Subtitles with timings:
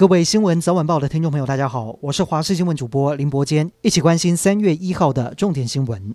[0.00, 6.14] 各位新闻早晚报的听众朋友，大家好，我是华视新闻主播林伯坚，一起关心三月一号的重点新闻。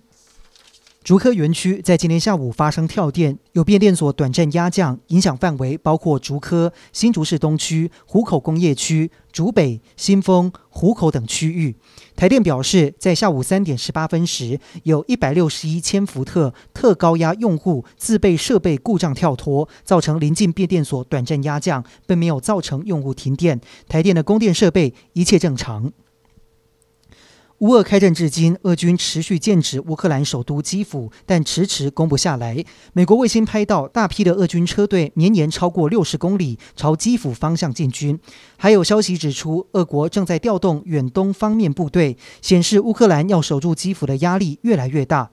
[1.06, 11.76] 竹科园区在今天下午发生跳电，有变电所短暂压降，影响范围包括竹科、新竹市东区、湖口工业区、竹北、新丰、湖口等区域。
[12.16, 23.60] 台电表示，在下午三点十八分时，有一百六十一千伏特特高压用户自备设备故障跳脱，造成邻近变电所短暂压降，并没有造成用户停电。
[23.86, 25.92] 台电的供电设备一切正常。
[27.60, 32.62] 乌俄开战至今，俄军持续剑指乌克兰首都基辅，但迟迟攻不下来。
[32.92, 38.20] 美国卫星拍到大批的俄军车队年年超过六十公里，朝基辅方向进军。
[38.58, 45.30] 还有消息指出，俄国正在调动远东方面部队，显示乌克兰要守住基辅的压力越来越大。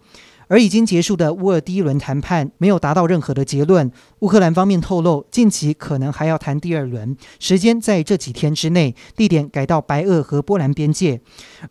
[0.53, 3.91] 而已经结束的乌俄第一轮谈判没有达到任何的结论。
[4.20, 11.19] 乌克兰方面透露，近期可能还要谈第二轮，时间在这几天之内，地点改到白俄和波兰边界。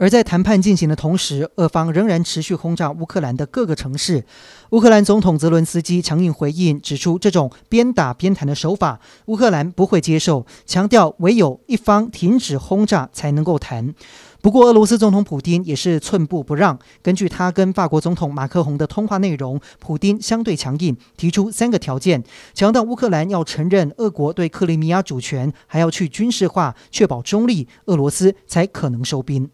[0.00, 4.24] 而在谈判进行的同时，俄方仍然持续轰炸乌克兰的各个城市。
[4.70, 13.94] 乌克兰总统泽伦斯基强硬回应，指出这种边打边谈的手法，乌克兰不会接受，强调唯有一方停止轰炸才能够谈。
[14.42, 16.76] 不过，俄罗斯总统普京也是寸步不让。
[17.00, 29.48] 根据他跟法国总统马克宏的通话内容，普京相对强硬，提出三个条件，强调乌克兰要承认俄国对克里米亚主权，还要去军事化，确保中立，俄罗斯才可能收兵。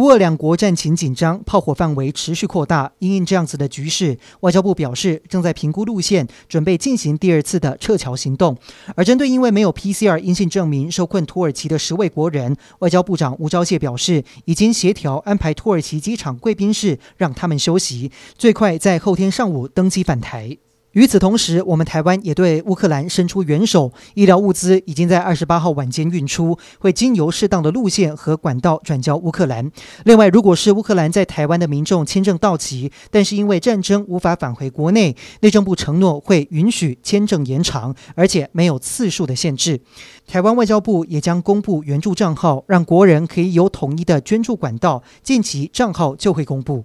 [0.00, 2.90] 乌俄两国战情紧张，炮火范围持续扩大。
[3.00, 8.56] 因应这样子的局势，外交部表示正在评估路线，准备进行第二次的撤侨行动。
[8.96, 20.56] 而针对因为没有 PCR 阴性证明受困土耳其的十位国人，外交部长吴钊燮表示，已经协调安排土耳其机场贵宾室让他们休息，最快在后天上午登机返台。
[20.92, 29.70] 与此同时，我们台湾也对乌克兰伸出援手，医疗物资已经在二十八号晚间运出，会经由适当的路线和管道转交乌克兰。
[30.04, 39.80] 另外，如果是乌克兰在台湾的民众签证到期，但是因为战争无法返回国内，内政部承诺会允许签证延长，而且没有次数的限制。
[40.26, 46.84] 台湾外交部也将公布援助账号，让国人可以有统一的捐助管道，近期账号就会公布。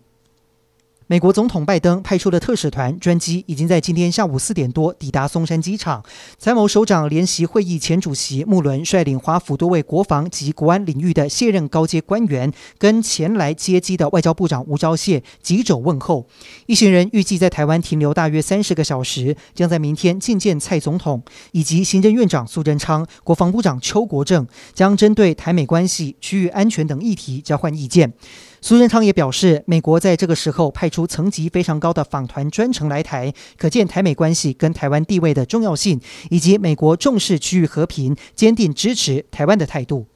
[1.08, 6.04] 美国总统拜登派出的特使团专机已经在今天下午四点多抵达松山机场。
[6.40, 16.26] 参谋首长联席会议前主席穆伦率领华府多位国防及国安领域的卸任高阶官员，跟前来接机的外交部长吴钊燮击肘问候。
[16.66, 21.22] 一行人预计在台湾停留大约三十个小时，将在明天觐见蔡总统
[21.52, 28.12] 以及行政院长苏贞昌、国防部长邱国正，将针对台美关系、区域安全等议题交换意见。
[28.68, 40.08] 苏贞昌也表示，美国在这个时候派出层级非常高的访团专程来台，可见台美关系跟台湾地位的重要性，以及美国重视区域和平、坚定支持台湾的态度。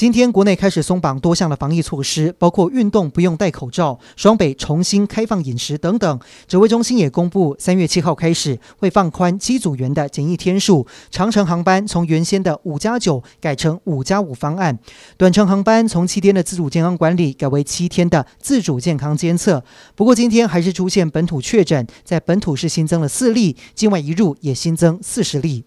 [0.00, 6.20] 今天国内开始松绑多项的防疫措施，包括运动不用戴口罩、双北重新开放饮食等等。
[6.48, 14.78] 指挥中心也公布，三月七号开始会放宽机组员的检疫天数，长程航班从原先的五加九改成五加五方案，
[15.18, 19.62] 短程航班从七天的自主健康管理改为七天的自主健康监测。
[19.94, 25.66] 不过今天还是出现本土确诊，在本土是新增了四例，境外一入也新增四十例。